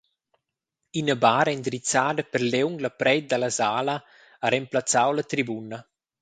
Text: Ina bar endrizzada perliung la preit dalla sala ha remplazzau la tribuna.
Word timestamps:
Ina 0.99 1.15
bar 1.23 1.47
endrizzada 1.53 2.23
perliung 2.31 2.75
la 2.83 2.91
preit 2.99 3.25
dalla 3.29 3.51
sala 3.59 3.95
ha 4.41 4.47
remplazzau 4.53 5.09
la 5.15 5.23
tribuna. 5.31 5.77